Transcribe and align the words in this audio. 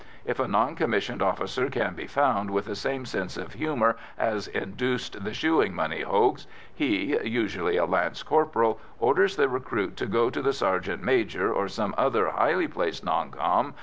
If 0.25 0.39
a 0.39 0.47
non 0.47 0.75
commissioned 0.75 1.21
officer 1.21 1.69
can 1.69 1.93
be 1.93 2.07
found 2.07 2.49
with 2.49 2.65
the 2.65 2.73
same 2.75 3.05
sense 3.05 3.37
of 3.37 3.53
humour 3.53 3.97
as 4.17 4.47
induced 4.47 5.23
the 5.23 5.31
shoeing 5.31 5.75
money 5.75 6.01
hoax, 6.01 6.47
he 6.73 7.19
usually 7.23 7.77
a 7.77 7.85
lance 7.85 8.23
corporal 8.23 8.79
orders 8.97 9.35
the 9.35 9.47
recruit 9.47 9.95
to 9.97 10.07
go 10.07 10.31
to 10.31 10.41
the 10.41 10.53
sergeant 10.53 11.03
major 11.03 11.53
or 11.53 11.67
some 11.67 11.93
other 11.99 12.31
highly 12.31 12.67
placed 12.67 13.05
non 13.05 13.29
com. 13.29 13.75